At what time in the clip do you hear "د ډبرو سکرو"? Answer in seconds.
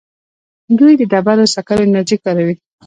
0.97-1.83